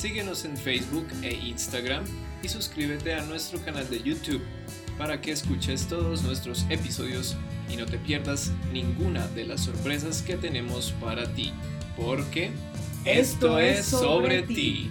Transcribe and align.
Síguenos 0.00 0.46
en 0.46 0.56
Facebook 0.56 1.06
e 1.22 1.34
Instagram 1.34 2.06
y 2.42 2.48
suscríbete 2.48 3.12
a 3.12 3.22
nuestro 3.26 3.62
canal 3.62 3.86
de 3.90 4.02
YouTube 4.02 4.40
para 4.96 5.20
que 5.20 5.30
escuches 5.30 5.86
todos 5.88 6.22
nuestros 6.22 6.64
episodios 6.70 7.36
y 7.68 7.76
no 7.76 7.84
te 7.84 7.98
pierdas 7.98 8.50
ninguna 8.72 9.28
de 9.28 9.44
las 9.44 9.60
sorpresas 9.60 10.22
que 10.22 10.38
tenemos 10.38 10.92
para 10.92 11.30
ti, 11.34 11.52
porque 11.98 12.50
esto, 13.04 13.58
es 13.58 13.84
sobre 13.84 14.42
ti. 14.44 14.90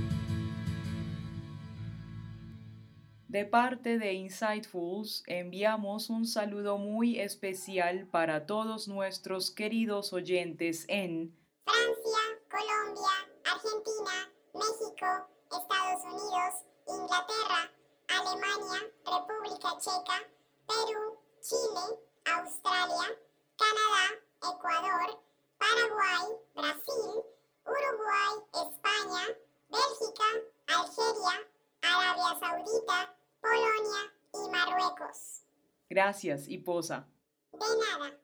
De 3.27 3.45
parte 3.45 3.97
de 3.97 4.13
Insightfuls, 4.13 5.23
enviamos 5.25 6.11
un 6.11 6.27
saludo 6.27 6.77
muy 6.77 7.19
especial 7.19 8.05
para 8.11 8.45
todos 8.45 8.87
nuestros 8.87 9.49
queridos 9.49 10.13
oyentes 10.13 10.85
en 10.87 11.33
Francia, 11.65 12.19
Colombia, 12.47 13.27
Argentina, 13.43 14.38
México, 14.53 15.27
Estados 15.51 16.03
Unidos, 16.03 16.53
Inglaterra, 16.87 17.71
Alemania, 18.07 18.91
República 19.05 19.77
Checa, 19.79 20.23
Perú, 20.67 21.19
Chile, 21.41 21.99
Australia, 22.25 23.17
Canadá, 23.57 24.05
Ecuador, 24.41 25.19
Paraguay, 25.57 26.37
Brasil, 26.55 27.23
Uruguay, 27.65 28.33
España, 28.53 29.37
Bélgica, 29.69 30.29
Algeria, 30.67 31.47
Arabia 31.81 32.39
Saudita, 32.39 33.15
Polonia 33.41 34.13
y 34.33 34.49
Marruecos. 34.51 35.43
Gracias 35.89 36.47
y 36.47 36.57
posa. 36.59 37.07
De 37.51 37.59
nada. 37.59 38.19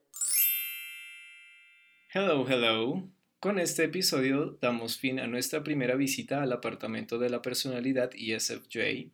Hello, 2.12 2.46
hello. 2.48 3.15
Con 3.38 3.58
este 3.58 3.84
episodio 3.84 4.56
damos 4.62 4.96
fin 4.96 5.20
a 5.20 5.26
nuestra 5.26 5.62
primera 5.62 5.94
visita 5.94 6.42
al 6.42 6.52
apartamento 6.54 7.18
de 7.18 7.28
la 7.28 7.42
personalidad 7.42 8.10
ESFJ. 8.14 9.10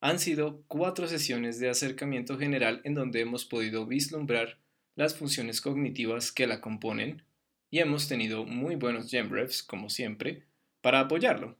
Han 0.00 0.20
sido 0.20 0.62
cuatro 0.68 1.08
sesiones 1.08 1.58
de 1.58 1.68
acercamiento 1.68 2.38
general 2.38 2.80
en 2.84 2.94
donde 2.94 3.20
hemos 3.20 3.44
podido 3.44 3.86
vislumbrar 3.86 4.60
las 4.94 5.16
funciones 5.16 5.60
cognitivas 5.60 6.30
que 6.30 6.46
la 6.46 6.60
componen 6.60 7.24
y 7.70 7.80
hemos 7.80 8.06
tenido 8.06 8.44
muy 8.44 8.76
buenos 8.76 9.10
GemRefs, 9.10 9.64
como 9.64 9.90
siempre, 9.90 10.44
para 10.80 11.00
apoyarlo. 11.00 11.58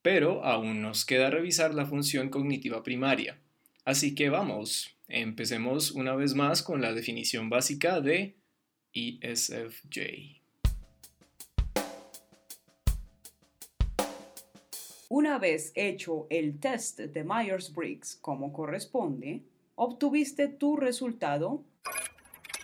Pero 0.00 0.42
aún 0.42 0.80
nos 0.80 1.04
queda 1.04 1.28
revisar 1.28 1.74
la 1.74 1.84
función 1.84 2.30
cognitiva 2.30 2.82
primaria. 2.82 3.38
Así 3.84 4.14
que 4.14 4.30
vamos, 4.30 4.96
empecemos 5.08 5.90
una 5.90 6.14
vez 6.14 6.34
más 6.34 6.62
con 6.62 6.80
la 6.80 6.94
definición 6.94 7.50
básica 7.50 8.00
de 8.00 8.36
ESFJ. 8.94 10.43
Una 15.16 15.38
vez 15.38 15.70
hecho 15.76 16.26
el 16.28 16.58
test 16.58 16.98
de 16.98 17.22
Myers-Briggs 17.22 18.16
como 18.20 18.52
corresponde, 18.52 19.44
obtuviste 19.76 20.48
tu 20.48 20.74
resultado 20.74 21.62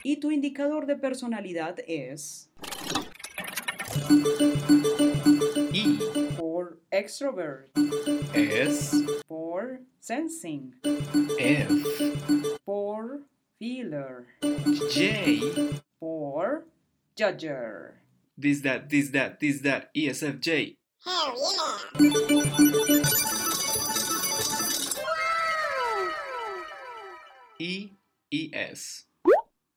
y 0.03 0.17
tu 0.17 0.33
indicador 0.33 0.87
de 0.87 0.97
personalidad 0.97 1.77
es 1.87 2.51
Y 5.73 6.01
por 6.37 6.81
extrovert, 6.91 7.71
es 8.35 8.97
por 9.29 9.83
sensing, 10.01 10.75
F, 11.39 11.73
por 12.65 13.29
feeler, 13.61 14.27
J, 14.43 15.79
por 16.01 16.67
judger. 17.17 18.01
this 18.37 18.63
that, 18.63 18.89
this 18.89 19.11
that, 19.13 19.39
this 19.39 19.63
that, 19.63 19.91
E 19.95 20.09
ESFJ. 20.09 20.80
Hell 21.03 21.33
yeah! 21.35 21.81
I 27.59 27.97
y 28.29 28.51
S. 28.53 29.07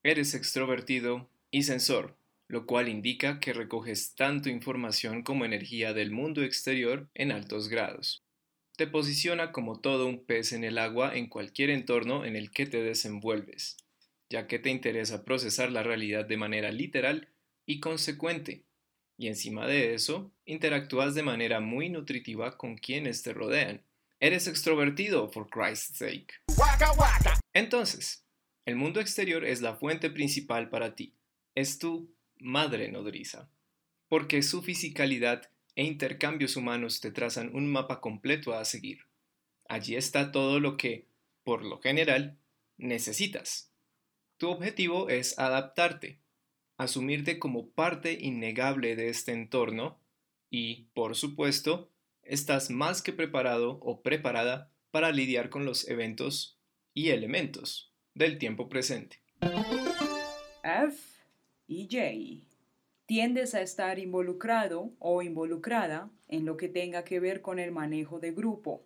Eres 0.03 0.33
extrovertido 0.33 1.29
y 1.49 1.63
sensor, 1.63 2.17
lo 2.49 2.65
cual 2.65 2.89
indica 2.89 3.39
que 3.39 3.53
recoges 3.53 4.15
tanto 4.15 4.49
información 4.49 5.23
como 5.23 5.45
energía 5.45 5.93
del 5.93 6.11
mundo 6.11 6.43
exterior 6.43 7.07
en 7.13 7.31
altos 7.31 7.69
grados. 7.69 8.25
Te 8.75 8.87
posiciona 8.87 9.53
como 9.53 9.79
todo 9.79 10.07
un 10.07 10.25
pez 10.25 10.51
en 10.51 10.65
el 10.65 10.77
agua 10.77 11.15
en 11.15 11.27
cualquier 11.27 11.69
entorno 11.69 12.25
en 12.25 12.35
el 12.35 12.51
que 12.51 12.65
te 12.65 12.81
desenvuelves, 12.83 13.77
ya 14.29 14.47
que 14.47 14.59
te 14.59 14.71
interesa 14.71 15.23
procesar 15.23 15.71
la 15.71 15.83
realidad 15.83 16.25
de 16.25 16.35
manera 16.35 16.71
literal 16.71 17.29
y 17.65 17.79
consecuente. 17.79 18.65
Y 19.17 19.27
encima 19.27 19.67
de 19.67 19.93
eso, 19.93 20.31
interactúas 20.45 21.15
de 21.15 21.23
manera 21.23 21.59
muy 21.59 21.89
nutritiva 21.89 22.57
con 22.57 22.77
quienes 22.77 23.21
te 23.21 23.33
rodean. 23.33 23.83
Eres 24.19 24.47
extrovertido, 24.47 25.29
for 25.29 25.49
Christ's 25.49 25.97
sake. 25.97 26.35
Entonces, 27.53 28.25
el 28.65 28.75
mundo 28.75 28.99
exterior 29.01 29.45
es 29.45 29.61
la 29.61 29.75
fuente 29.75 30.09
principal 30.09 30.69
para 30.69 30.95
ti. 30.95 31.13
Es 31.55 31.77
tu 31.77 32.09
madre 32.39 32.89
nodriza. 32.91 33.49
Porque 34.07 34.41
su 34.41 34.61
fisicalidad 34.61 35.49
e 35.75 35.83
intercambios 35.83 36.55
humanos 36.55 37.01
te 37.01 37.11
trazan 37.11 37.53
un 37.55 37.71
mapa 37.71 37.99
completo 37.99 38.53
a 38.53 38.63
seguir. 38.65 39.05
Allí 39.67 39.95
está 39.95 40.31
todo 40.31 40.59
lo 40.59 40.77
que, 40.77 41.07
por 41.43 41.63
lo 41.63 41.79
general, 41.79 42.37
necesitas. 42.77 43.71
Tu 44.37 44.49
objetivo 44.49 45.09
es 45.09 45.37
adaptarte, 45.39 46.19
asumirte 46.77 47.39
como 47.39 47.69
parte 47.69 48.13
innegable 48.13 48.95
de 48.95 49.09
este 49.09 49.31
entorno 49.31 49.99
y, 50.49 50.87
por 50.93 51.15
supuesto, 51.15 51.89
estás 52.23 52.69
más 52.69 53.01
que 53.01 53.13
preparado 53.13 53.79
o 53.81 54.01
preparada 54.01 54.71
para 54.91 55.11
lidiar 55.11 55.49
con 55.49 55.65
los 55.65 55.87
eventos 55.87 56.59
y 56.93 57.09
elementos 57.09 57.91
del 58.13 58.37
tiempo 58.37 58.69
presente. 58.69 59.19
F 60.63 60.97
y 61.67 61.87
J. 61.91 62.45
Tiendes 63.05 63.53
a 63.53 63.61
estar 63.61 63.99
involucrado 63.99 64.93
o 64.99 65.21
involucrada 65.21 66.09
en 66.27 66.45
lo 66.45 66.55
que 66.55 66.69
tenga 66.69 67.03
que 67.03 67.19
ver 67.19 67.41
con 67.41 67.59
el 67.59 67.71
manejo 67.71 68.19
de 68.19 68.31
grupo. 68.31 68.85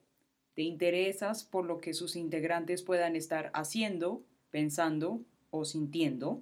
Te 0.55 0.63
interesas 0.63 1.43
por 1.43 1.65
lo 1.65 1.79
que 1.79 1.93
sus 1.93 2.15
integrantes 2.15 2.81
puedan 2.81 3.15
estar 3.15 3.51
haciendo, 3.53 4.23
pensando 4.49 5.21
o 5.51 5.65
sintiendo, 5.65 6.41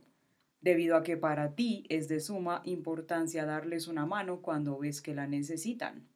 debido 0.65 0.97
a 0.97 1.03
que 1.03 1.15
para 1.15 1.53
ti 1.53 1.85
es 1.89 2.07
de 2.07 2.19
suma 2.19 2.63
importancia 2.65 3.45
darles 3.45 3.87
una 3.87 4.07
mano 4.07 4.41
cuando 4.41 4.79
ves 4.79 4.99
que 4.99 5.13
la 5.13 5.27
necesitan. 5.27 6.09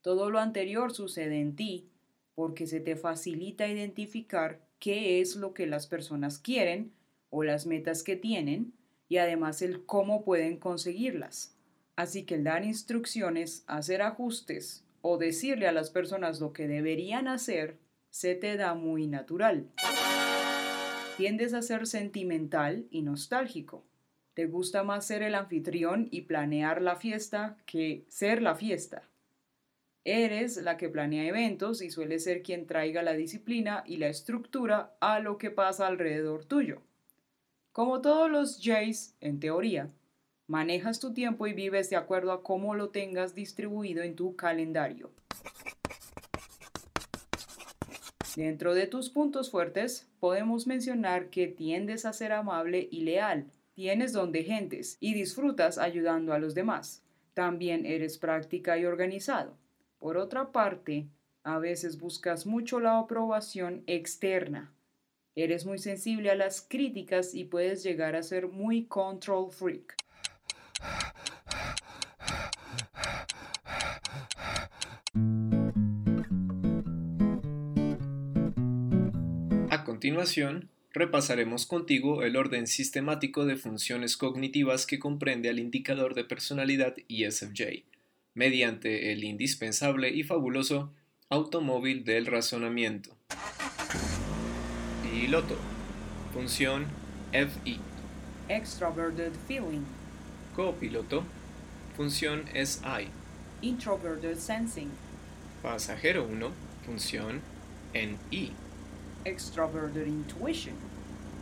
Todo 0.00 0.30
lo 0.30 0.38
anterior 0.38 0.94
sucede 0.94 1.38
en 1.40 1.56
ti 1.56 1.90
porque 2.34 2.66
se 2.66 2.80
te 2.80 2.96
facilita 2.96 3.68
identificar 3.68 4.66
qué 4.78 5.20
es 5.20 5.36
lo 5.36 5.52
que 5.52 5.66
las 5.66 5.86
personas 5.86 6.38
quieren 6.38 6.94
o 7.28 7.42
las 7.42 7.66
metas 7.66 8.02
que 8.02 8.16
tienen 8.16 8.72
y 9.10 9.18
además 9.18 9.60
el 9.60 9.84
cómo 9.84 10.24
pueden 10.24 10.56
conseguirlas. 10.56 11.54
Así 11.96 12.24
que 12.24 12.36
el 12.36 12.44
dar 12.44 12.64
instrucciones, 12.64 13.64
hacer 13.66 14.00
ajustes 14.00 14.86
o 15.02 15.18
decirle 15.18 15.68
a 15.68 15.72
las 15.72 15.90
personas 15.90 16.40
lo 16.40 16.54
que 16.54 16.66
deberían 16.66 17.28
hacer 17.28 17.76
se 18.08 18.34
te 18.34 18.56
da 18.56 18.72
muy 18.72 19.06
natural. 19.06 19.70
Tiendes 21.20 21.52
a 21.52 21.60
ser 21.60 21.86
sentimental 21.86 22.86
y 22.90 23.02
nostálgico. 23.02 23.84
Te 24.32 24.46
gusta 24.46 24.84
más 24.84 25.06
ser 25.06 25.22
el 25.22 25.34
anfitrión 25.34 26.08
y 26.10 26.22
planear 26.22 26.80
la 26.80 26.96
fiesta 26.96 27.58
que 27.66 28.06
ser 28.08 28.40
la 28.40 28.54
fiesta. 28.54 29.02
Eres 30.02 30.56
la 30.56 30.78
que 30.78 30.88
planea 30.88 31.26
eventos 31.26 31.82
y 31.82 31.90
suele 31.90 32.20
ser 32.20 32.42
quien 32.42 32.66
traiga 32.66 33.02
la 33.02 33.12
disciplina 33.12 33.84
y 33.86 33.98
la 33.98 34.08
estructura 34.08 34.96
a 35.00 35.20
lo 35.20 35.36
que 35.36 35.50
pasa 35.50 35.86
alrededor 35.86 36.46
tuyo. 36.46 36.80
Como 37.72 38.00
todos 38.00 38.30
los 38.30 38.58
Jays, 38.62 39.14
en 39.20 39.40
teoría, 39.40 39.90
manejas 40.46 41.00
tu 41.00 41.12
tiempo 41.12 41.46
y 41.46 41.52
vives 41.52 41.90
de 41.90 41.96
acuerdo 41.96 42.32
a 42.32 42.42
cómo 42.42 42.74
lo 42.74 42.88
tengas 42.88 43.34
distribuido 43.34 44.02
en 44.02 44.16
tu 44.16 44.36
calendario. 44.36 45.10
Dentro 48.40 48.72
de 48.72 48.86
tus 48.86 49.10
puntos 49.10 49.50
fuertes, 49.50 50.08
podemos 50.18 50.66
mencionar 50.66 51.28
que 51.28 51.46
tiendes 51.46 52.06
a 52.06 52.14
ser 52.14 52.32
amable 52.32 52.88
y 52.90 53.02
leal, 53.02 53.52
tienes 53.74 54.14
don 54.14 54.32
de 54.32 54.44
gentes 54.44 54.96
y 54.98 55.12
disfrutas 55.12 55.76
ayudando 55.76 56.32
a 56.32 56.38
los 56.38 56.54
demás. 56.54 57.04
También 57.34 57.84
eres 57.84 58.16
práctica 58.16 58.78
y 58.78 58.86
organizado. 58.86 59.58
Por 59.98 60.16
otra 60.16 60.52
parte, 60.52 61.06
a 61.42 61.58
veces 61.58 62.00
buscas 62.00 62.46
mucho 62.46 62.80
la 62.80 62.98
aprobación 62.98 63.84
externa. 63.86 64.72
Eres 65.34 65.66
muy 65.66 65.78
sensible 65.78 66.30
a 66.30 66.34
las 66.34 66.62
críticas 66.62 67.34
y 67.34 67.44
puedes 67.44 67.82
llegar 67.82 68.16
a 68.16 68.22
ser 68.22 68.48
muy 68.48 68.86
control 68.86 69.52
freak. 69.52 69.96
Continuación, 80.00 80.70
repasaremos 80.94 81.66
contigo 81.66 82.22
el 82.22 82.36
orden 82.36 82.66
sistemático 82.66 83.44
de 83.44 83.56
funciones 83.56 84.16
cognitivas 84.16 84.86
que 84.86 84.98
comprende 84.98 85.50
al 85.50 85.58
indicador 85.58 86.14
de 86.14 86.24
personalidad 86.24 86.94
ESFJ, 87.10 87.84
mediante 88.32 89.12
el 89.12 89.24
indispensable 89.24 90.08
y 90.08 90.22
fabuloso 90.22 90.90
automóvil 91.28 92.02
del 92.04 92.24
razonamiento. 92.24 93.14
Piloto. 95.02 95.58
Función 96.32 96.86
FI. 97.32 97.78
Extroverted 98.48 99.32
feeling. 99.46 99.84
Copiloto. 100.56 101.24
Función 101.94 102.46
SI. 102.54 103.08
Introverted 103.60 104.38
sensing. 104.38 104.88
Pasajero 105.60 106.24
1. 106.24 106.50
Función 106.86 107.42
NI. 107.92 108.54
Extroverted 109.26 110.06
intuition. 110.06 110.74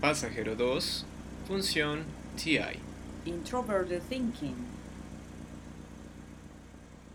Pasajero 0.01 0.57
2. 0.57 1.07
Función 1.47 2.05
TI. 2.37 2.81
Introverted 3.25 4.03
thinking. 4.09 4.57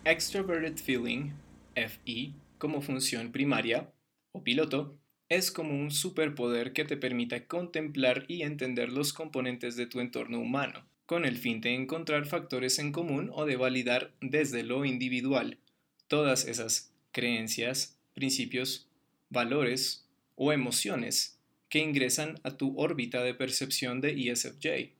Extroverted 0.05 0.77
Feeling, 0.77 1.31
FE, 1.75 2.31
como 2.57 2.81
función 2.81 3.33
primaria 3.33 3.91
o 4.31 4.41
piloto, 4.41 4.97
es 5.27 5.51
como 5.51 5.73
un 5.73 5.91
superpoder 5.91 6.71
que 6.71 6.85
te 6.85 6.95
permite 6.95 7.45
contemplar 7.45 8.23
y 8.29 8.43
entender 8.43 8.89
los 8.89 9.11
componentes 9.11 9.75
de 9.75 9.87
tu 9.87 9.99
entorno 9.99 10.39
humano, 10.39 10.85
con 11.05 11.25
el 11.25 11.37
fin 11.37 11.59
de 11.59 11.75
encontrar 11.75 12.25
factores 12.25 12.79
en 12.79 12.93
común 12.93 13.29
o 13.33 13.45
de 13.45 13.57
validar 13.57 14.13
desde 14.21 14.63
lo 14.63 14.85
individual 14.85 15.57
todas 16.07 16.45
esas 16.45 16.93
creencias, 17.11 17.97
principios, 18.13 18.87
valores 19.29 20.03
o 20.35 20.51
emociones 20.51 21.39
que 21.69 21.79
ingresan 21.79 22.39
a 22.43 22.55
tu 22.57 22.79
órbita 22.79 23.23
de 23.23 23.33
percepción 23.33 24.01
de 24.01 24.29
ESFJ. 24.29 24.93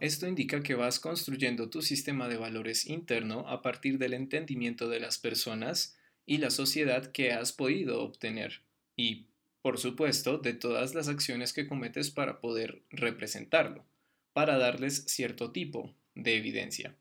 Esto 0.00 0.28
indica 0.28 0.62
que 0.62 0.74
vas 0.74 1.00
construyendo 1.00 1.70
tu 1.70 1.82
sistema 1.82 2.28
de 2.28 2.36
valores 2.36 2.86
interno 2.86 3.48
a 3.48 3.62
partir 3.62 3.98
del 3.98 4.14
entendimiento 4.14 4.88
de 4.88 5.00
las 5.00 5.18
personas 5.18 5.98
y 6.24 6.38
la 6.38 6.50
sociedad 6.50 7.10
que 7.10 7.32
has 7.32 7.52
podido 7.52 8.02
obtener 8.02 8.62
y, 8.96 9.26
por 9.60 9.78
supuesto, 9.78 10.38
de 10.38 10.52
todas 10.52 10.94
las 10.94 11.08
acciones 11.08 11.52
que 11.52 11.66
cometes 11.66 12.10
para 12.10 12.40
poder 12.40 12.82
representarlo, 12.90 13.84
para 14.32 14.56
darles 14.56 15.04
cierto 15.06 15.50
tipo 15.50 15.94
de 16.14 16.36
evidencia. 16.36 16.94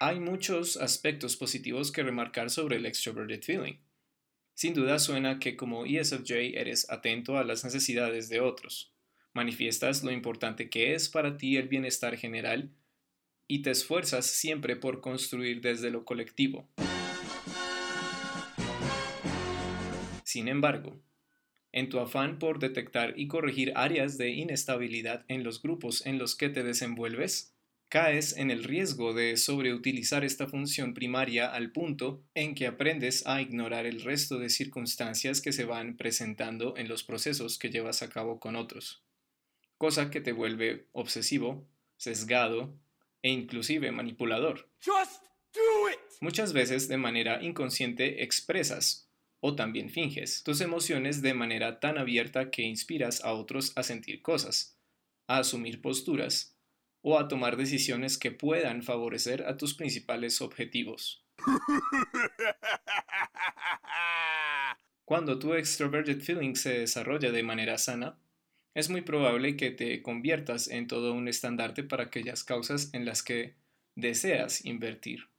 Hay 0.00 0.20
muchos 0.20 0.76
aspectos 0.76 1.34
positivos 1.34 1.90
que 1.90 2.04
remarcar 2.04 2.50
sobre 2.50 2.76
el 2.76 2.86
extroverted 2.86 3.42
feeling. 3.42 3.78
Sin 4.54 4.72
duda 4.72 5.00
suena 5.00 5.40
que 5.40 5.56
como 5.56 5.86
ESFJ 5.86 6.56
eres 6.56 6.88
atento 6.88 7.36
a 7.36 7.42
las 7.42 7.64
necesidades 7.64 8.28
de 8.28 8.38
otros, 8.38 8.94
manifiestas 9.32 10.04
lo 10.04 10.12
importante 10.12 10.70
que 10.70 10.94
es 10.94 11.08
para 11.08 11.36
ti 11.36 11.56
el 11.56 11.66
bienestar 11.66 12.16
general 12.16 12.70
y 13.48 13.62
te 13.62 13.72
esfuerzas 13.72 14.26
siempre 14.26 14.76
por 14.76 15.00
construir 15.00 15.60
desde 15.62 15.90
lo 15.90 16.04
colectivo. 16.04 16.68
Sin 20.22 20.46
embargo, 20.46 21.02
en 21.72 21.88
tu 21.88 21.98
afán 21.98 22.38
por 22.38 22.60
detectar 22.60 23.18
y 23.18 23.26
corregir 23.26 23.72
áreas 23.74 24.16
de 24.16 24.30
inestabilidad 24.30 25.24
en 25.26 25.42
los 25.42 25.60
grupos 25.60 26.06
en 26.06 26.18
los 26.18 26.36
que 26.36 26.50
te 26.50 26.62
desenvuelves, 26.62 27.57
caes 27.88 28.36
en 28.36 28.50
el 28.50 28.64
riesgo 28.64 29.14
de 29.14 29.36
sobreutilizar 29.36 30.24
esta 30.24 30.46
función 30.46 30.94
primaria 30.94 31.52
al 31.52 31.72
punto 31.72 32.22
en 32.34 32.54
que 32.54 32.66
aprendes 32.66 33.26
a 33.26 33.40
ignorar 33.40 33.86
el 33.86 34.02
resto 34.02 34.38
de 34.38 34.50
circunstancias 34.50 35.40
que 35.40 35.52
se 35.52 35.64
van 35.64 35.96
presentando 35.96 36.76
en 36.76 36.88
los 36.88 37.04
procesos 37.04 37.58
que 37.58 37.70
llevas 37.70 38.02
a 38.02 38.08
cabo 38.08 38.38
con 38.38 38.56
otros 38.56 39.02
cosa 39.78 40.10
que 40.10 40.20
te 40.20 40.32
vuelve 40.32 40.88
obsesivo, 40.92 41.66
sesgado 41.96 42.76
e 43.22 43.30
inclusive 43.30 43.90
manipulador. 43.92 44.68
Muchas 46.20 46.52
veces 46.52 46.88
de 46.88 46.98
manera 46.98 47.42
inconsciente 47.42 48.22
expresas 48.24 49.08
o 49.40 49.54
también 49.54 49.88
finges 49.88 50.42
tus 50.42 50.60
emociones 50.60 51.22
de 51.22 51.32
manera 51.32 51.78
tan 51.78 51.96
abierta 51.96 52.50
que 52.50 52.62
inspiras 52.62 53.24
a 53.24 53.32
otros 53.32 53.72
a 53.76 53.84
sentir 53.84 54.20
cosas, 54.20 54.76
a 55.28 55.38
asumir 55.38 55.80
posturas 55.80 56.57
o 57.08 57.18
a 57.18 57.26
tomar 57.26 57.56
decisiones 57.56 58.18
que 58.18 58.30
puedan 58.30 58.82
favorecer 58.82 59.46
a 59.46 59.56
tus 59.56 59.72
principales 59.72 60.42
objetivos. 60.42 61.24
Cuando 65.06 65.38
tu 65.38 65.54
extroverted 65.54 66.20
feeling 66.20 66.54
se 66.54 66.80
desarrolla 66.80 67.32
de 67.32 67.42
manera 67.42 67.78
sana, 67.78 68.18
es 68.74 68.90
muy 68.90 69.00
probable 69.00 69.56
que 69.56 69.70
te 69.70 70.02
conviertas 70.02 70.68
en 70.68 70.86
todo 70.86 71.14
un 71.14 71.28
estandarte 71.28 71.82
para 71.82 72.04
aquellas 72.04 72.44
causas 72.44 72.92
en 72.92 73.06
las 73.06 73.22
que 73.22 73.54
deseas 73.94 74.66
invertir, 74.66 75.30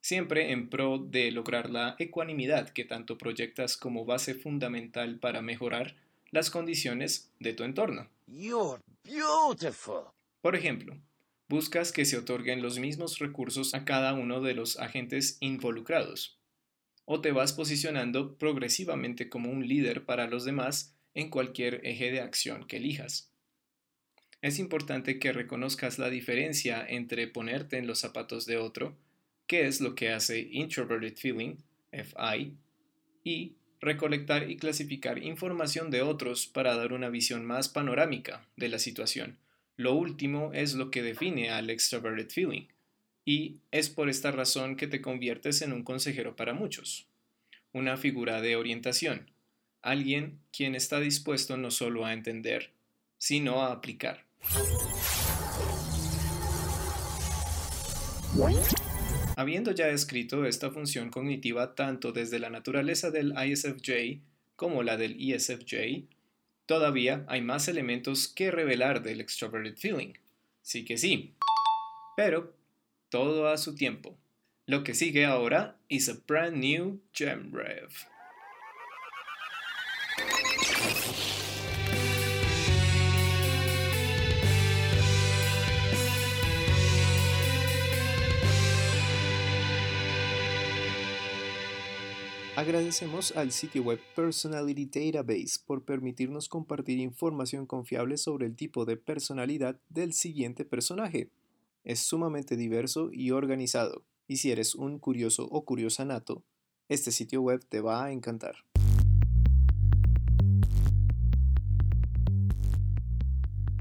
siempre 0.00 0.52
en 0.52 0.70
pro 0.70 0.96
de 0.96 1.30
lograr 1.30 1.68
la 1.68 1.94
ecuanimidad 1.98 2.70
que 2.70 2.86
tanto 2.86 3.18
proyectas 3.18 3.76
como 3.76 4.06
base 4.06 4.34
fundamental 4.34 5.18
para 5.18 5.42
mejorar 5.42 5.94
las 6.30 6.48
condiciones 6.48 7.30
de 7.38 7.52
tu 7.52 7.64
entorno. 7.64 8.08
You're 8.26 8.80
beautiful. 9.04 10.14
Por 10.42 10.56
ejemplo, 10.56 11.00
buscas 11.48 11.92
que 11.92 12.04
se 12.04 12.18
otorguen 12.18 12.62
los 12.62 12.78
mismos 12.78 13.18
recursos 13.20 13.74
a 13.74 13.84
cada 13.84 14.12
uno 14.12 14.40
de 14.40 14.54
los 14.54 14.78
agentes 14.78 15.38
involucrados, 15.40 16.40
o 17.04 17.20
te 17.20 17.30
vas 17.30 17.52
posicionando 17.52 18.36
progresivamente 18.36 19.28
como 19.28 19.50
un 19.50 19.66
líder 19.66 20.04
para 20.04 20.26
los 20.26 20.44
demás 20.44 20.96
en 21.14 21.30
cualquier 21.30 21.80
eje 21.86 22.10
de 22.10 22.20
acción 22.20 22.66
que 22.66 22.78
elijas. 22.78 23.30
Es 24.40 24.58
importante 24.58 25.20
que 25.20 25.32
reconozcas 25.32 26.00
la 26.00 26.10
diferencia 26.10 26.84
entre 26.88 27.28
ponerte 27.28 27.78
en 27.78 27.86
los 27.86 28.00
zapatos 28.00 28.44
de 28.44 28.56
otro, 28.56 28.98
que 29.46 29.66
es 29.66 29.80
lo 29.80 29.94
que 29.94 30.10
hace 30.10 30.40
Introverted 30.50 31.16
Feeling, 31.16 31.58
FI, 31.92 32.56
y 33.22 33.54
recolectar 33.80 34.50
y 34.50 34.56
clasificar 34.56 35.22
información 35.22 35.90
de 35.90 36.02
otros 36.02 36.48
para 36.48 36.74
dar 36.74 36.92
una 36.92 37.10
visión 37.10 37.44
más 37.44 37.68
panorámica 37.68 38.44
de 38.56 38.68
la 38.68 38.80
situación. 38.80 39.38
Lo 39.76 39.94
último 39.94 40.52
es 40.52 40.74
lo 40.74 40.90
que 40.90 41.02
define 41.02 41.50
al 41.50 41.70
Extroverted 41.70 42.30
Feeling, 42.30 42.66
y 43.24 43.60
es 43.70 43.88
por 43.88 44.08
esta 44.08 44.30
razón 44.30 44.76
que 44.76 44.86
te 44.86 45.00
conviertes 45.00 45.62
en 45.62 45.72
un 45.72 45.82
consejero 45.82 46.36
para 46.36 46.52
muchos, 46.52 47.06
una 47.72 47.96
figura 47.96 48.40
de 48.42 48.56
orientación, 48.56 49.30
alguien 49.80 50.40
quien 50.52 50.74
está 50.74 51.00
dispuesto 51.00 51.56
no 51.56 51.70
solo 51.70 52.04
a 52.04 52.12
entender, 52.12 52.70
sino 53.16 53.62
a 53.62 53.72
aplicar. 53.72 54.26
Habiendo 59.36 59.72
ya 59.72 59.88
escrito 59.88 60.44
esta 60.44 60.70
función 60.70 61.10
cognitiva 61.10 61.74
tanto 61.74 62.12
desde 62.12 62.38
la 62.38 62.50
naturaleza 62.50 63.10
del 63.10 63.32
ISFJ 63.32 64.20
como 64.56 64.82
la 64.82 64.96
del 64.96 65.16
ESFJ, 65.18 66.04
todavía 66.72 67.22
hay 67.28 67.42
más 67.42 67.68
elementos 67.68 68.28
que 68.28 68.50
revelar 68.50 69.02
del 69.02 69.20
extroverted 69.20 69.76
feeling. 69.76 70.14
Sí 70.62 70.86
que 70.86 70.96
sí. 70.96 71.34
Pero 72.16 72.56
todo 73.10 73.46
a 73.48 73.58
su 73.58 73.74
tiempo. 73.74 74.16
Lo 74.64 74.82
que 74.82 74.94
sigue 74.94 75.26
ahora 75.26 75.76
is 75.88 76.08
a 76.08 76.14
brand 76.26 76.56
new 76.56 77.02
gem 77.12 77.52
rev. 77.52 77.90
Agradecemos 92.54 93.34
al 93.34 93.50
sitio 93.50 93.82
web 93.82 93.98
Personality 94.14 94.84
Database 94.84 95.58
por 95.66 95.86
permitirnos 95.86 96.50
compartir 96.50 96.98
información 96.98 97.64
confiable 97.64 98.18
sobre 98.18 98.44
el 98.44 98.56
tipo 98.56 98.84
de 98.84 98.98
personalidad 98.98 99.80
del 99.88 100.12
siguiente 100.12 100.66
personaje. 100.66 101.30
Es 101.82 102.00
sumamente 102.00 102.56
diverso 102.56 103.08
y 103.10 103.30
organizado, 103.30 104.04
y 104.28 104.36
si 104.36 104.50
eres 104.50 104.74
un 104.74 104.98
curioso 104.98 105.48
o 105.50 105.64
curiosa 105.64 106.04
nato, 106.04 106.44
este 106.90 107.10
sitio 107.10 107.40
web 107.40 107.64
te 107.66 107.80
va 107.80 108.04
a 108.04 108.12
encantar. 108.12 108.56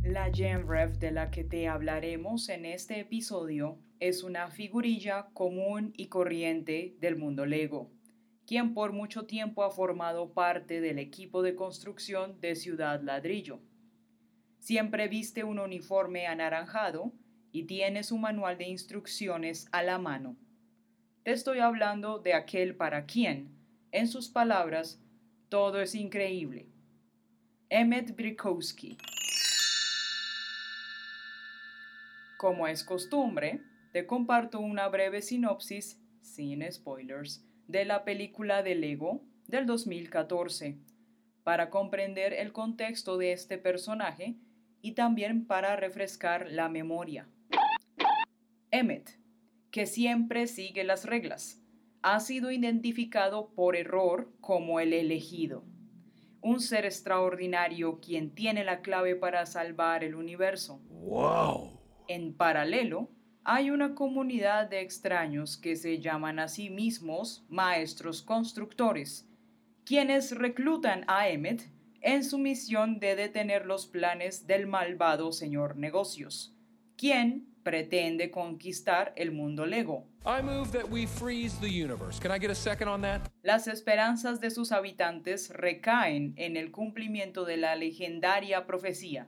La 0.02 0.32
GemRev 0.34 0.98
de 0.98 1.12
la 1.12 1.30
que 1.30 1.44
te 1.44 1.68
hablaremos 1.68 2.48
en 2.48 2.64
este 2.64 3.02
episodio 3.02 3.80
es 4.00 4.24
una 4.24 4.48
figurilla 4.50 5.28
común 5.34 5.92
y 5.98 6.08
corriente 6.08 6.96
del 7.02 7.18
mundo 7.18 7.46
Lego, 7.46 7.92
quien 8.52 8.74
por 8.74 8.92
mucho 8.92 9.26
tiempo 9.26 9.64
ha 9.64 9.72
formado 9.72 10.34
parte 10.34 10.82
del 10.82 11.00
equipo 11.00 11.42
de 11.42 11.56
construcción 11.56 12.42
de 12.42 12.58
Ciudad 12.58 13.02
Ladrillo. 13.02 13.62
Siempre 14.60 15.08
viste 15.08 15.46
un 15.46 15.58
uniforme 15.58 16.28
anaranjado 16.28 17.14
y 17.54 17.64
tiene 17.64 18.04
su 18.04 18.18
manual 18.18 18.58
de 18.58 18.68
instrucciones 18.68 19.70
a 19.72 19.84
la 19.84 20.00
mano. 20.00 20.36
Te 21.24 21.32
estoy 21.32 21.60
hablando 21.60 22.20
de 22.20 22.34
aquel 22.34 22.76
para 22.76 23.06
quien, 23.06 23.56
en 23.94 24.10
sus 24.10 24.28
palabras, 24.28 25.02
todo 25.48 25.80
es 25.80 25.96
increíble. 25.96 26.68
Emmet 27.70 28.14
Brikowski. 28.14 28.98
Como 32.38 32.68
es 32.68 32.84
costumbre, 32.84 33.62
te 33.94 34.06
comparto 34.06 34.60
una 34.60 34.90
breve 34.90 35.22
sinopsis, 35.22 36.02
sin 36.20 36.70
spoilers, 36.70 37.46
de 37.72 37.86
la 37.86 38.04
película 38.04 38.64
de 38.64 38.76
Lego 38.76 39.24
del 39.48 39.66
2014, 39.66 40.78
para 41.44 41.70
comprender 41.70 42.34
el 42.34 42.52
contexto 42.52 43.18
de 43.18 43.32
este 43.32 43.58
personaje 43.58 44.36
y 44.82 44.92
también 44.92 45.48
para 45.48 45.78
refrescar 45.78 46.52
la 46.52 46.68
memoria. 46.68 47.30
Emmet, 48.72 49.18
que 49.72 49.86
siempre 49.86 50.48
sigue 50.48 50.84
las 50.84 51.06
reglas, 51.06 51.62
ha 52.02 52.20
sido 52.20 52.52
identificado 52.52 53.54
por 53.54 53.78
error 53.78 54.34
como 54.42 54.82
el 54.82 54.92
elegido, 54.92 55.64
un 56.42 56.60
ser 56.60 56.84
extraordinario 56.84 58.02
quien 58.02 58.36
tiene 58.36 58.66
la 58.66 58.82
clave 58.82 59.16
para 59.16 59.46
salvar 59.46 60.04
el 60.04 60.16
universo. 60.16 60.82
Wow. 60.90 61.80
En 62.10 62.34
paralelo, 62.34 63.10
hay 63.44 63.72
una 63.72 63.96
comunidad 63.96 64.70
de 64.70 64.82
extraños 64.82 65.58
que 65.58 65.76
se 65.76 66.00
llaman 66.00 66.40
a 66.40 66.48
sí 66.48 66.70
mismos 66.70 67.44
maestros 67.50 68.22
constructores, 68.22 69.28
quienes 69.84 70.36
reclutan 70.36 71.04
a 71.08 71.28
Emmet 71.28 71.70
en 72.02 72.24
su 72.24 72.38
misión 72.38 73.00
de 73.00 73.16
detener 73.16 73.66
los 73.66 73.88
planes 73.88 74.48
del 74.48 74.68
malvado 74.68 75.32
señor 75.32 75.76
negocios, 75.76 76.56
quien 76.98 77.48
pretende 77.64 78.32
conquistar 78.32 79.14
el 79.16 79.32
mundo 79.32 79.66
Lego. 79.66 80.08
Las 83.44 83.68
esperanzas 83.68 84.40
de 84.40 84.52
sus 84.52 84.72
habitantes 84.72 85.50
recaen 85.50 86.34
en 86.38 86.58
el 86.58 86.72
cumplimiento 86.72 87.46
de 87.46 87.58
la 87.58 87.76
legendaria 87.76 88.66
profecía, 88.66 89.28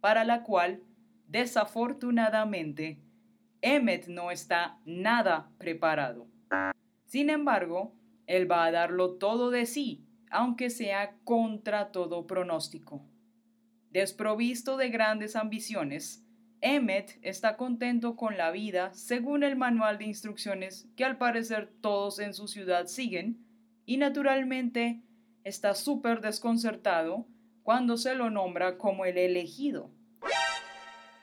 para 0.00 0.24
la 0.24 0.42
cual, 0.42 0.82
desafortunadamente, 1.28 3.03
Emmet 3.66 4.08
no 4.08 4.30
está 4.30 4.78
nada 4.84 5.50
preparado. 5.56 6.28
Sin 7.06 7.30
embargo, 7.30 7.94
él 8.26 8.50
va 8.50 8.66
a 8.66 8.70
darlo 8.70 9.14
todo 9.14 9.50
de 9.50 9.64
sí, 9.64 10.04
aunque 10.30 10.68
sea 10.68 11.16
contra 11.24 11.90
todo 11.90 12.26
pronóstico. 12.26 13.08
Desprovisto 13.90 14.76
de 14.76 14.90
grandes 14.90 15.34
ambiciones, 15.34 16.22
Emmet 16.60 17.18
está 17.22 17.56
contento 17.56 18.16
con 18.16 18.36
la 18.36 18.50
vida 18.50 18.92
según 18.92 19.42
el 19.42 19.56
manual 19.56 19.96
de 19.96 20.04
instrucciones 20.04 20.86
que 20.94 21.06
al 21.06 21.16
parecer 21.16 21.72
todos 21.80 22.18
en 22.18 22.34
su 22.34 22.48
ciudad 22.48 22.84
siguen 22.84 23.46
y 23.86 23.96
naturalmente 23.96 25.00
está 25.42 25.74
súper 25.74 26.20
desconcertado 26.20 27.26
cuando 27.62 27.96
se 27.96 28.14
lo 28.14 28.28
nombra 28.28 28.76
como 28.76 29.06
el 29.06 29.16
elegido. 29.16 29.90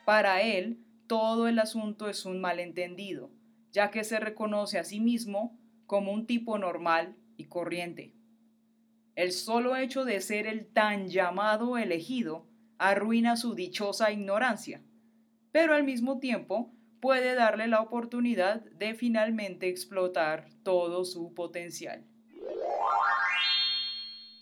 Para 0.05 0.41
él, 0.41 0.79
todo 1.11 1.49
el 1.49 1.59
asunto 1.59 2.07
es 2.07 2.25
un 2.25 2.39
malentendido, 2.39 3.31
ya 3.73 3.91
que 3.91 4.05
se 4.05 4.17
reconoce 4.17 4.79
a 4.79 4.85
sí 4.85 5.01
mismo 5.01 5.59
como 5.85 6.13
un 6.13 6.25
tipo 6.25 6.57
normal 6.57 7.17
y 7.35 7.47
corriente. 7.47 8.15
El 9.15 9.33
solo 9.33 9.75
hecho 9.75 10.05
de 10.05 10.21
ser 10.21 10.47
el 10.47 10.71
tan 10.71 11.09
llamado 11.09 11.77
elegido 11.77 12.47
arruina 12.77 13.35
su 13.35 13.55
dichosa 13.55 14.09
ignorancia 14.13 14.81
pero 15.51 15.73
al 15.73 15.83
mismo 15.83 16.19
tiempo 16.19 16.73
puede 16.99 17.35
darle 17.35 17.67
la 17.67 17.81
oportunidad 17.81 18.61
de 18.61 18.93
finalmente 18.93 19.67
explotar 19.67 20.47
todo 20.63 21.03
su 21.03 21.33
potencial. 21.33 22.05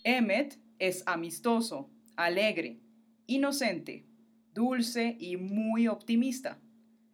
Emmet 0.03 0.59
es 0.77 1.03
amistoso, 1.07 1.89
alegre, 2.15 2.79
inocente, 3.25 4.05
dulce 4.53 5.15
y 5.19 5.37
muy 5.37 5.87
optimista. 5.87 6.59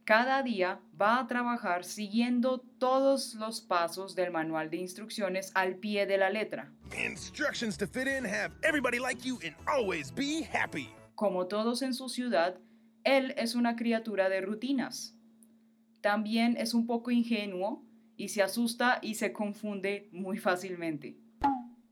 Cada 0.06 0.44
día 0.44 0.80
va 1.02 1.20
a 1.20 1.26
trabajar 1.26 1.84
siguiendo 1.84 2.60
todos 2.78 3.34
los 3.34 3.62
pasos 3.62 4.14
del 4.14 4.32
manual 4.32 4.70
de 4.70 4.78
instrucciones 4.78 5.52
al 5.56 5.78
pie 5.78 6.06
de 6.06 6.20
la 6.20 6.30
letra. 6.30 6.72
Instructions 6.96 7.76
to 7.76 7.88
fit 7.88 8.08
in, 8.08 8.24
have 8.24 8.52
everybody 8.62 9.00
like 9.00 9.26
you, 9.28 9.40
and 9.44 9.56
always 9.66 10.14
be 10.14 10.44
happy. 10.44 10.90
Como 11.16 11.48
todos 11.48 11.82
en 11.82 11.96
su 11.96 12.08
ciudad, 12.08 12.60
él 13.04 13.34
es 13.36 13.56
una 13.56 13.76
criatura 13.76 14.30
de 14.30 14.42
rutinas. 14.42 15.16
También 16.02 16.56
es 16.58 16.76
un 16.76 16.86
poco 16.86 17.10
ingenuo 17.10 17.84
y 18.16 18.30
se 18.30 18.44
asusta 18.44 19.00
y 19.02 19.16
se 19.16 19.34
confunde 19.34 20.08
muy 20.12 20.38
fácilmente. 20.38 21.18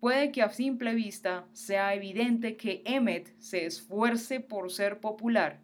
Puede 0.03 0.33
que 0.33 0.41
a 0.41 0.49
simple 0.49 0.93
vista 0.95 1.47
sea 1.53 1.95
evidente 1.95 2.57
que 2.57 2.81
Emmet 2.83 3.33
se 3.39 3.65
esfuerce 3.65 4.41
por 4.41 4.69
ser 4.69 4.99
popular, 4.99 5.61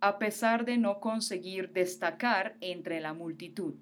a 0.00 0.18
pesar 0.18 0.66
de 0.66 0.76
no 0.76 1.00
conseguir 1.00 1.72
destacar 1.72 2.58
entre 2.60 3.00
la 3.00 3.14
multitud. 3.14 3.76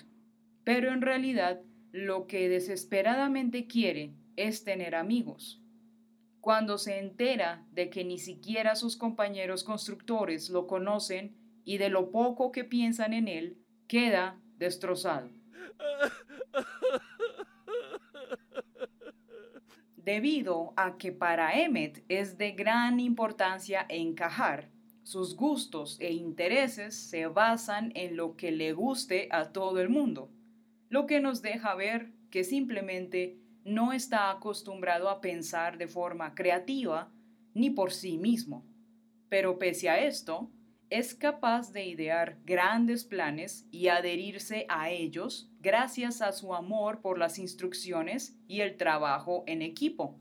Pero 0.63 0.93
en 0.93 1.03
realidad 1.03 1.61
lo 1.91 2.29
que 2.29 2.49
desesperadamente 2.49 3.67
quiere 3.67 4.15
es 4.37 4.63
tener 4.63 4.95
amigos. 4.95 5.61
Cuando 6.41 6.79
se 6.79 7.01
entera 7.01 7.67
de 7.73 7.91
que 7.91 8.05
ni 8.05 8.21
siquiera 8.21 8.77
sus 8.77 8.97
compañeros 8.97 9.65
constructores 9.65 10.51
lo 10.51 10.69
conocen 10.69 11.37
y 11.65 11.79
de 11.79 11.89
lo 11.89 12.13
poco 12.13 12.53
que 12.53 12.63
piensan 12.63 13.13
en 13.13 13.27
él, 13.27 13.59
queda 13.89 14.41
destrozado. 14.57 15.29
Debido 20.07 20.73
a 20.77 20.99
que 20.99 21.11
para 21.11 21.61
Emmet 21.61 22.05
es 22.09 22.39
de 22.39 22.53
gran 22.53 23.01
importancia 23.01 23.85
encajar, 23.89 24.71
sus 25.03 25.35
gustos 25.35 25.97
e 25.99 26.13
intereses 26.13 26.95
se 26.95 27.27
basan 27.27 27.91
en 27.97 28.17
lo 28.17 28.37
que 28.37 28.53
le 28.53 28.73
guste 28.73 29.27
a 29.33 29.51
todo 29.51 29.81
el 29.81 29.89
mundo, 29.89 30.31
lo 30.91 31.09
que 31.09 31.19
nos 31.19 31.43
deja 31.43 31.75
ver 31.75 32.13
que 32.31 32.45
simplemente 32.45 33.41
no 33.65 33.93
está 33.93 34.31
acostumbrado 34.31 35.11
a 35.11 35.21
pensar 35.21 35.77
de 35.77 35.89
forma 35.89 36.37
creativa 36.37 37.13
ni 37.53 37.71
por 37.71 37.93
sí 37.93 38.17
mismo, 38.17 38.65
pero 39.29 39.59
pese 39.59 39.89
a 39.89 39.99
esto, 39.99 40.53
es 40.89 41.17
capaz 41.17 41.73
de 41.73 41.85
idear 41.85 42.39
grandes 42.45 43.03
planes 43.05 43.67
y 43.73 43.89
adherirse 43.89 44.67
a 44.69 44.89
ellos 44.89 45.51
gracias 45.67 46.23
a 46.23 46.31
su 46.31 46.55
amor 46.55 47.01
por 47.01 47.19
las 47.19 47.41
instrucciones 47.41 48.39
y 48.47 48.61
el 48.61 48.77
trabajo 48.77 49.43
en 49.49 49.63
equipo. 49.63 50.17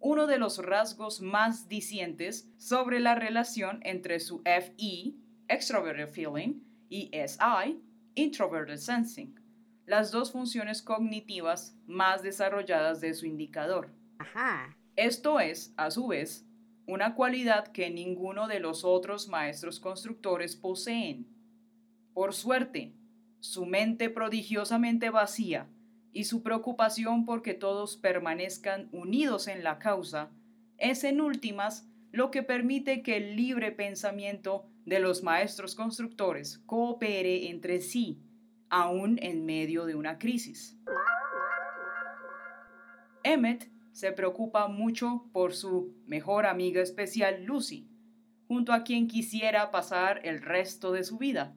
Uno 0.00 0.26
de 0.26 0.38
los 0.38 0.56
rasgos 0.56 1.20
más 1.20 1.68
dicientes 1.68 2.48
sobre 2.56 2.98
la 2.98 3.14
relación 3.14 3.80
entre 3.82 4.20
su 4.20 4.40
FE, 4.44 5.16
Extroverted 5.48 6.08
Feeling, 6.08 6.62
y 6.88 7.10
SI, 7.12 7.78
Introverted 8.14 8.78
Sensing 8.78 9.38
las 9.84 10.10
dos 10.10 10.32
funciones 10.32 10.80
cognitivas 10.80 11.76
más 11.86 12.22
desarrolladas 12.22 13.00
de 13.00 13.12
su 13.12 13.26
indicador. 13.26 13.90
Esto 14.96 15.40
es, 15.40 15.74
a 15.76 15.90
su 15.90 16.06
vez, 16.06 16.46
una 16.86 17.14
cualidad 17.14 17.68
que 17.68 17.90
ninguno 17.90 18.46
de 18.46 18.60
los 18.60 18.84
otros 18.84 19.28
maestros 19.28 19.80
constructores 19.80 20.56
poseen. 20.56 21.31
Por 22.14 22.34
suerte, 22.34 22.94
su 23.40 23.66
mente 23.66 24.10
prodigiosamente 24.10 25.10
vacía 25.10 25.68
y 26.12 26.24
su 26.24 26.42
preocupación 26.42 27.24
por 27.24 27.42
que 27.42 27.54
todos 27.54 27.96
permanezcan 27.96 28.88
unidos 28.92 29.48
en 29.48 29.64
la 29.64 29.78
causa 29.78 30.30
es 30.78 31.04
en 31.04 31.20
últimas 31.20 31.88
lo 32.12 32.30
que 32.30 32.42
permite 32.42 33.02
que 33.02 33.16
el 33.16 33.36
libre 33.36 33.72
pensamiento 33.72 34.66
de 34.84 35.00
los 35.00 35.22
maestros 35.22 35.74
constructores 35.74 36.58
coopere 36.66 37.48
entre 37.48 37.80
sí 37.80 38.20
aún 38.68 39.18
en 39.22 39.44
medio 39.44 39.86
de 39.86 39.94
una 39.94 40.18
crisis. 40.18 40.78
Emmet 43.22 43.70
se 43.92 44.12
preocupa 44.12 44.68
mucho 44.68 45.28
por 45.32 45.54
su 45.54 45.94
mejor 46.06 46.46
amiga 46.46 46.82
especial 46.82 47.44
Lucy, 47.44 47.88
junto 48.48 48.72
a 48.72 48.82
quien 48.82 49.08
quisiera 49.08 49.70
pasar 49.70 50.20
el 50.24 50.42
resto 50.42 50.92
de 50.92 51.04
su 51.04 51.18
vida, 51.18 51.54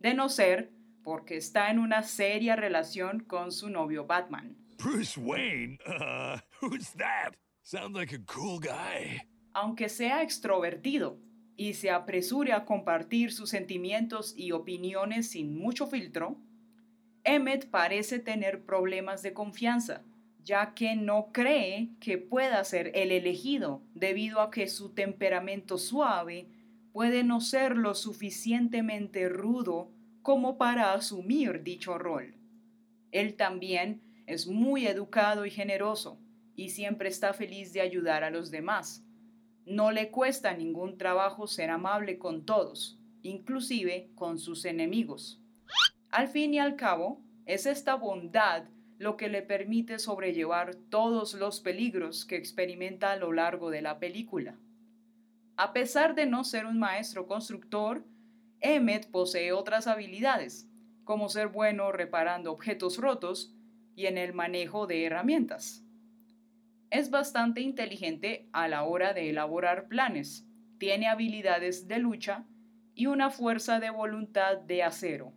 de 0.00 0.14
no 0.14 0.28
ser 0.28 0.72
porque 1.02 1.36
está 1.36 1.70
en 1.70 1.78
una 1.78 2.02
seria 2.02 2.56
relación 2.56 3.20
con 3.20 3.52
su 3.52 3.70
novio 3.70 4.06
Batman. 4.06 4.56
Bruce 4.78 5.18
Wayne? 5.18 5.78
Uh, 5.86 6.38
who's 6.60 6.92
that? 6.96 7.34
Sounds 7.62 7.96
like 7.96 8.14
a 8.14 8.18
cool 8.26 8.58
guy. 8.58 9.22
Aunque 9.52 9.88
sea 9.88 10.22
extrovertido 10.22 11.18
y 11.56 11.74
se 11.74 11.90
apresure 11.90 12.52
a 12.52 12.64
compartir 12.64 13.32
sus 13.32 13.50
sentimientos 13.50 14.34
y 14.36 14.52
opiniones 14.52 15.30
sin 15.30 15.58
mucho 15.58 15.86
filtro, 15.86 16.38
Emmet 17.24 17.70
parece 17.70 18.18
tener 18.18 18.64
problemas 18.64 19.22
de 19.22 19.34
confianza, 19.34 20.02
ya 20.42 20.72
que 20.74 20.96
no 20.96 21.30
cree 21.32 21.90
que 22.00 22.16
pueda 22.16 22.64
ser 22.64 22.92
el 22.94 23.12
elegido 23.12 23.82
debido 23.94 24.40
a 24.40 24.50
que 24.50 24.68
su 24.68 24.94
temperamento 24.94 25.76
suave 25.76 26.48
puede 26.92 27.24
no 27.24 27.40
ser 27.40 27.76
lo 27.76 27.94
suficientemente 27.94 29.28
rudo 29.28 29.90
como 30.22 30.58
para 30.58 30.92
asumir 30.92 31.62
dicho 31.62 31.98
rol. 31.98 32.34
Él 33.12 33.36
también 33.36 34.02
es 34.26 34.46
muy 34.46 34.86
educado 34.86 35.46
y 35.46 35.50
generoso 35.50 36.18
y 36.54 36.70
siempre 36.70 37.08
está 37.08 37.32
feliz 37.32 37.72
de 37.72 37.80
ayudar 37.80 38.22
a 38.22 38.30
los 38.30 38.50
demás. 38.50 39.04
No 39.66 39.90
le 39.90 40.10
cuesta 40.10 40.54
ningún 40.54 40.98
trabajo 40.98 41.46
ser 41.46 41.70
amable 41.70 42.18
con 42.18 42.44
todos, 42.44 42.98
inclusive 43.22 44.10
con 44.14 44.38
sus 44.38 44.64
enemigos. 44.64 45.40
Al 46.10 46.28
fin 46.28 46.54
y 46.54 46.58
al 46.58 46.76
cabo, 46.76 47.22
es 47.46 47.66
esta 47.66 47.94
bondad 47.94 48.64
lo 48.98 49.16
que 49.16 49.28
le 49.28 49.42
permite 49.42 49.98
sobrellevar 49.98 50.74
todos 50.90 51.34
los 51.34 51.60
peligros 51.60 52.24
que 52.26 52.36
experimenta 52.36 53.12
a 53.12 53.16
lo 53.16 53.32
largo 53.32 53.70
de 53.70 53.80
la 53.80 53.98
película. 53.98 54.58
A 55.62 55.74
pesar 55.74 56.14
de 56.14 56.24
no 56.24 56.42
ser 56.42 56.64
un 56.64 56.78
maestro 56.78 57.26
constructor, 57.26 58.02
Emmet 58.60 59.10
posee 59.10 59.52
otras 59.52 59.86
habilidades, 59.88 60.66
como 61.04 61.28
ser 61.28 61.48
bueno 61.48 61.92
reparando 61.92 62.50
objetos 62.50 62.96
rotos 62.96 63.54
y 63.94 64.06
en 64.06 64.16
el 64.16 64.32
manejo 64.32 64.86
de 64.86 65.04
herramientas. 65.04 65.84
Es 66.88 67.10
bastante 67.10 67.60
inteligente 67.60 68.48
a 68.54 68.68
la 68.68 68.84
hora 68.84 69.12
de 69.12 69.28
elaborar 69.28 69.86
planes, 69.86 70.46
tiene 70.78 71.08
habilidades 71.08 71.86
de 71.86 71.98
lucha 71.98 72.46
y 72.94 73.04
una 73.04 73.28
fuerza 73.28 73.80
de 73.80 73.90
voluntad 73.90 74.56
de 74.56 74.82
acero. 74.82 75.34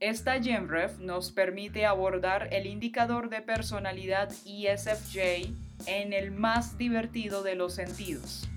Esta 0.00 0.42
GemRef 0.42 0.98
nos 0.98 1.30
permite 1.30 1.84
abordar 1.84 2.48
el 2.54 2.66
indicador 2.66 3.28
de 3.28 3.42
personalidad 3.42 4.32
ESFJ 4.46 5.61
en 5.86 6.12
el 6.12 6.30
más 6.30 6.78
divertido 6.78 7.42
de 7.42 7.54
los 7.54 7.74
sentidos. 7.74 8.48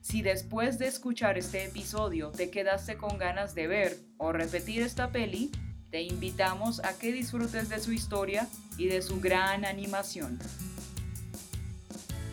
Si 0.00 0.22
después 0.22 0.78
de 0.78 0.86
escuchar 0.86 1.36
este 1.36 1.64
episodio 1.64 2.30
te 2.30 2.50
quedaste 2.50 2.96
con 2.96 3.18
ganas 3.18 3.54
de 3.54 3.66
ver 3.66 3.98
o 4.18 4.32
repetir 4.32 4.82
esta 4.82 5.10
peli, 5.10 5.50
te 5.90 6.02
invitamos 6.02 6.80
a 6.84 6.96
que 6.96 7.12
disfrutes 7.12 7.68
de 7.68 7.80
su 7.80 7.92
historia 7.92 8.48
y 8.78 8.86
de 8.86 9.02
su 9.02 9.20
gran 9.20 9.64
animación. 9.64 10.38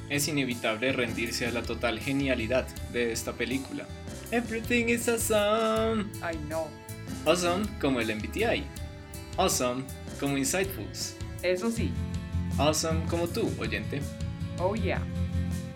Es 0.09 0.27
inevitable 0.27 0.91
rendirse 0.91 1.47
a 1.47 1.51
la 1.51 1.63
total 1.63 1.99
genialidad 1.99 2.67
de 2.91 3.11
esta 3.11 3.33
película. 3.33 3.87
Everything 4.31 4.89
is 4.89 5.07
awesome. 5.07 6.05
Ay 6.21 6.39
no, 6.49 6.67
Awesome 7.25 7.65
como 7.79 8.01
el 8.01 8.13
MBTI. 8.15 8.63
Awesome 9.37 9.83
como 10.19 10.37
Insightfuls. 10.37 11.15
eso 11.41 11.71
sí, 11.71 11.91
Awesome 12.57 13.05
como 13.09 13.27
tú, 13.27 13.51
oyente. 13.59 14.01
oh 14.59 14.75
yeah. 14.75 15.01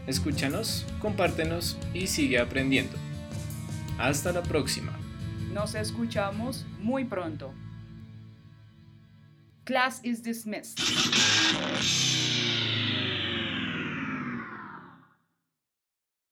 Escúchanos, 0.06 0.86
compártenos 1.00 1.78
y 1.94 2.08
sigue 2.08 2.40
aprendiendo. 2.40 2.96
Hasta 3.98 4.32
la 4.32 4.44
próxima. 4.44 4.94
Nos 5.52 5.76
escuchamos 5.76 6.66
muy 6.80 7.04
pronto. 7.04 7.52
Class 9.66 10.00
is 10.04 10.22
dismissed. 10.24 10.80